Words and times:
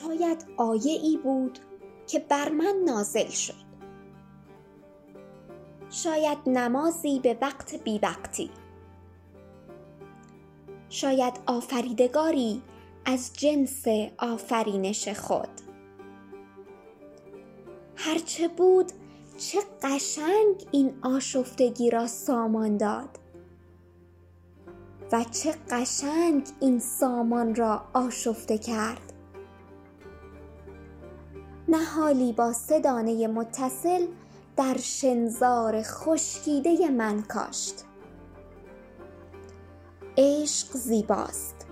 شاید 0.00 0.46
آیه 0.56 0.92
ای 0.92 1.16
بود 1.16 1.58
که 2.06 2.18
بر 2.18 2.48
من 2.48 2.74
نازل 2.84 3.28
شد. 3.28 3.72
شاید 5.90 6.38
نمازی 6.46 7.20
به 7.20 7.38
وقت 7.40 7.74
بی 7.74 7.98
وقتی 7.98 8.50
شاید 10.88 11.40
آفریدگاری 11.46 12.62
از 13.04 13.32
جنس 13.32 13.84
آفرینش 14.18 15.08
خود. 15.08 15.48
هرچه 17.96 18.48
بود 18.48 18.92
چه 19.38 19.58
قشنگ 19.82 20.66
این 20.70 20.94
آشفتگی 21.02 21.90
را 21.90 22.06
سامان 22.06 22.76
داد. 22.76 23.18
و 25.12 25.24
چه 25.24 25.54
قشنگ 25.70 26.46
این 26.60 26.78
سامان 26.78 27.54
را 27.54 27.84
آشفته 27.92 28.58
کرد. 28.58 29.11
نهالی 31.68 32.32
با 32.32 32.52
سه 32.52 32.80
دانه 32.80 33.26
متصل 33.26 34.06
در 34.56 34.76
شنظار 34.76 35.82
خشکیده 35.82 36.90
من 36.90 37.22
کاشت. 37.22 37.84
عشق 40.18 40.76
زیباست. 40.76 41.66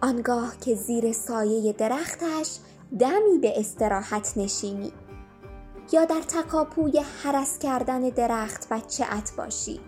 آنگاه 0.00 0.56
که 0.60 0.74
زیر 0.74 1.12
سایه 1.12 1.72
درختش 1.72 2.58
دمی 2.98 3.38
به 3.42 3.60
استراحت 3.60 4.32
نشینی. 4.36 4.92
یا 5.92 6.04
در 6.04 6.20
تکاپوی 6.20 7.02
هرس 7.22 7.58
کردن 7.58 8.00
درخت 8.00 8.68
بچه 8.68 9.04
ات 9.16 9.32
باشی. 9.36 9.80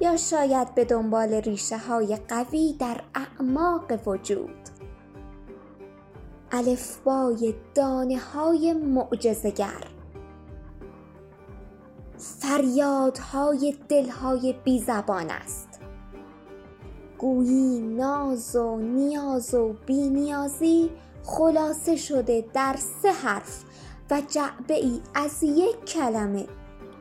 یا 0.00 0.16
شاید 0.16 0.74
به 0.74 0.84
دنبال 0.84 1.34
ریشه 1.34 1.78
های 1.78 2.16
قوی 2.28 2.76
در 2.78 3.00
اعماق 3.14 4.08
وجود. 4.08 4.71
الفبای 6.54 7.54
دانه 7.74 8.18
های 8.18 8.72
معجزگر 8.72 9.86
فریادهای 12.18 13.74
دلهای 13.88 14.54
بی 14.64 14.78
زبان 14.78 15.30
است. 15.30 15.68
گویی 17.18 17.80
ناز 17.80 18.56
و 18.56 18.76
نیاز 18.76 19.54
و 19.54 19.74
بی 19.86 20.10
نیازی 20.10 20.90
خلاصه 21.24 21.96
شده 21.96 22.44
در 22.54 22.76
سه 23.02 23.12
حرف 23.12 23.64
و 24.10 24.22
جعبه 24.28 24.74
ای 24.74 25.00
از 25.14 25.42
یک 25.42 25.84
کلمه 25.84 26.46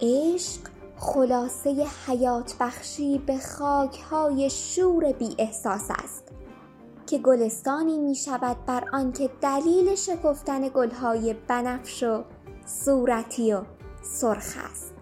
عشق 0.02 0.62
خلاصه 0.98 1.88
حیات 2.08 2.56
بخشی 2.60 3.18
به 3.18 3.38
خاک 3.38 4.00
های 4.00 4.50
شور 4.50 5.12
بی 5.12 5.36
احساس 5.38 5.88
است. 5.90 6.31
که 7.12 7.18
گلستانی 7.18 8.00
می 8.00 8.16
شود 8.16 8.66
بر 8.66 8.84
آنکه 8.94 9.30
دلیل 9.42 9.96
شکفتن 9.96 10.70
گلهای 10.70 11.36
بنفش 11.48 12.04
و 12.04 12.24
صورتی 12.66 13.54
و 13.54 13.62
سرخ 14.02 14.58
است. 14.72 14.94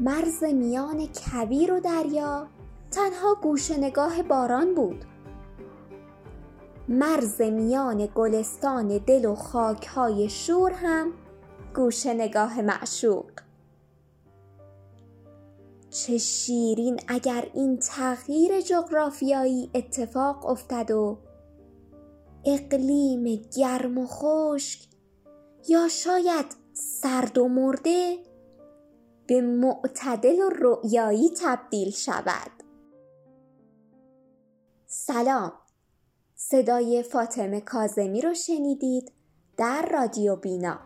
مرز 0.00 0.44
میان 0.44 1.08
کویر 1.08 1.72
و 1.72 1.80
دریا 1.80 2.46
تنها 2.90 3.34
گوشه 3.42 3.76
نگاه 3.76 4.22
باران 4.22 4.74
بود. 4.74 5.04
مرز 6.88 7.40
میان 7.40 8.08
گلستان 8.14 8.98
دل 8.98 9.24
و 9.24 9.34
خاک 9.34 9.86
های 9.86 10.28
شور 10.28 10.72
هم 10.72 11.12
گوشه 11.74 12.14
نگاه 12.14 12.62
معشوق. 12.62 13.30
چه 15.90 16.18
شیرین 16.18 17.00
اگر 17.08 17.50
این 17.54 17.78
تغییر 17.78 18.60
جغرافیایی 18.60 19.70
اتفاق 19.74 20.46
افتد 20.46 20.90
و 20.90 21.18
اقلیم 22.46 23.42
گرم 23.56 23.98
و 23.98 24.06
خشک 24.06 24.80
یا 25.68 25.88
شاید 25.88 26.46
سرد 26.72 27.38
و 27.38 27.48
مرده 27.48 28.18
به 29.26 29.40
معتدل 29.40 30.38
و 30.38 30.48
رؤیایی 30.48 31.30
تبدیل 31.42 31.90
شود. 31.90 32.50
سلام. 34.86 35.52
صدای 36.34 37.02
فاطمه 37.02 37.60
کاظمی 37.60 38.20
رو 38.20 38.34
شنیدید 38.34 39.12
در 39.56 39.88
رادیو 39.92 40.36
بینا. 40.36 40.78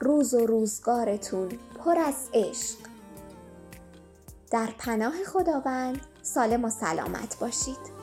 روز 0.00 0.34
و 0.34 0.46
روزگارتون 0.46 1.48
پر 1.78 1.98
از 1.98 2.28
عشق. 2.34 2.78
در 4.50 4.68
پناه 4.78 5.24
خداوند 5.24 6.00
سالم 6.22 6.64
و 6.64 6.70
سلامت 6.70 7.38
باشید. 7.38 7.99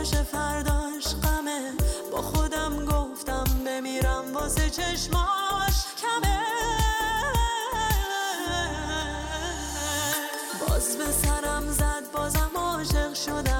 خوش 0.00 0.14
فرداش 0.14 1.14
غمه. 1.22 1.72
با 2.12 2.22
خودم 2.22 2.84
گفتم 2.84 3.44
بمیرم 3.66 4.24
واسه 4.34 4.70
چشماش. 4.70 5.76
کمه. 6.00 6.40
باز 10.60 10.96
به 10.96 11.12
سرم 11.12 11.70
زد 11.70 12.10
بازم 12.12 12.50
عاشق 12.54 13.14
شدم. 13.14 13.59